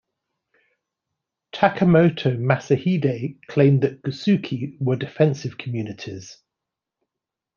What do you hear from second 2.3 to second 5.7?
Masahide claimed that gusuku were defensive